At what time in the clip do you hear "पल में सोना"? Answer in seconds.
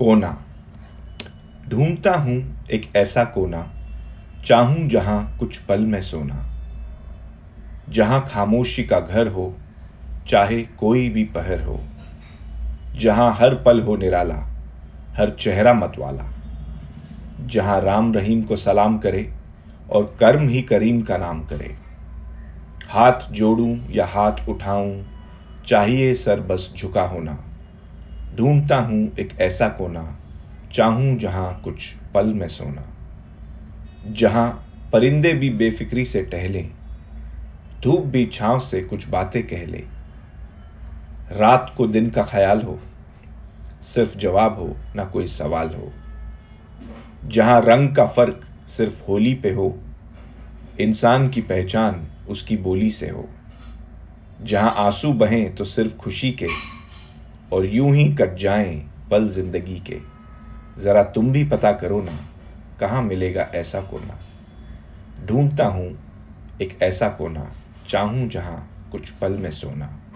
5.58-6.46, 32.14-32.86, 69.10-70.09